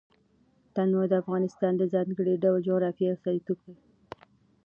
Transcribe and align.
تنوع 0.75 1.05
د 1.09 1.13
افغانستان 1.21 1.73
د 1.77 1.83
ځانګړي 1.93 2.33
ډول 2.43 2.59
جغرافیه 2.67 3.11
استازیتوب 3.13 3.57
کوي. 3.65 3.81